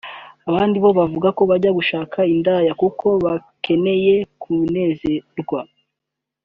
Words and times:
Abandi 0.49 0.77
bo 0.83 0.89
bavuga 0.99 1.27
ko 1.37 1.41
bajya 1.49 1.71
gushaka 1.77 2.19
indaya 2.33 2.71
kuko 2.81 3.07
bakeneye 3.25 4.13
kunezerwa 4.41 5.59